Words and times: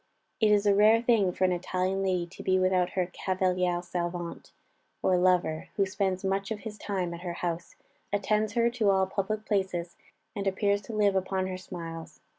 It 0.39 0.49
is 0.51 0.65
a 0.65 0.73
rare 0.73 0.99
thing 0.99 1.31
for 1.31 1.43
an 1.43 1.51
Italian 1.51 2.01
lady 2.01 2.25
to 2.25 2.41
be 2.41 2.57
without 2.57 2.93
her 2.93 3.05
cavaliere 3.13 3.81
servente, 3.83 4.51
or 5.03 5.15
lover, 5.15 5.67
who 5.75 5.85
spends 5.85 6.23
much 6.25 6.49
of 6.49 6.61
his 6.61 6.79
time 6.79 7.13
at 7.13 7.21
her 7.21 7.33
house, 7.33 7.75
attends 8.11 8.53
her 8.53 8.71
to 8.71 8.89
all 8.89 9.05
public 9.05 9.45
places, 9.45 9.97
and 10.35 10.47
appears 10.47 10.81
to 10.81 10.93
live 10.95 11.15
upon 11.15 11.45
her 11.45 11.57
smiles. 11.59 12.19